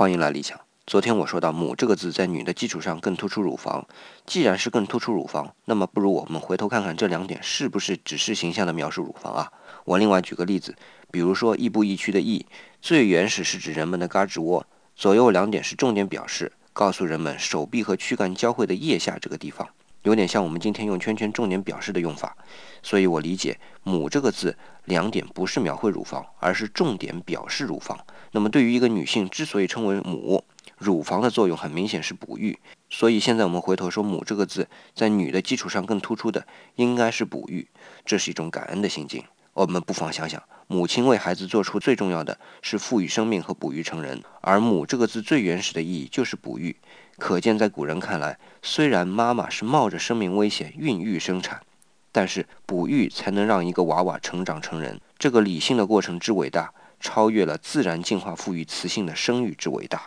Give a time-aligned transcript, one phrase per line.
[0.00, 0.58] 欢迎来理想。
[0.86, 3.86] 昨天我说到“母”这个字在女的基础上更突出乳房，
[4.24, 9.52] 既然是更突出乳房，那么不如我们回头看看这两点是不是只是形象的描述乳房啊？
[9.84, 10.74] 我另外举个例子，
[11.10, 12.46] 比如说“亦步亦趋”的“亦”，
[12.80, 14.66] 最原始是指人们的胳肢窝，
[14.96, 19.68] 左右两点是重点表示，告诉人们手臂和躯干交汇的腋下这个地方。
[20.02, 22.36] 有点像我们今天用圈圈重点表示的用法，
[22.82, 24.56] 所以我理解“母”这个字
[24.86, 27.98] 两点不是描绘乳房，而是重点表示乳房。
[28.32, 30.42] 那么对于一个女性之所以称为母，
[30.78, 32.58] 乳房的作用很明显是哺育。
[32.88, 37.68] 所以现在我们回头说“母”这个字在女的基础上更突出的应该是哺育，
[38.06, 39.22] 这是一种感恩的心境。
[39.52, 46.76] 我们不妨想想，母亲为孩子做出最重要的是赋予生命和哺育成人，而“母”这个字最原始的意义就是哺育。
[47.18, 51.60] 可见，在古人看来，虽然妈妈是冒着生命危险孕育生产，
[52.12, 55.00] 但是哺育才能让一个娃娃成长成人。
[55.18, 59.98] 这个理性的过程之伟大，超越了自然进化赋予雌性的生育之伟大。